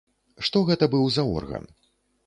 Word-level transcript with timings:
Што 0.47 0.57
гэта 0.71 0.89
быў 0.95 1.05
за 1.19 1.29
орган? 1.37 1.73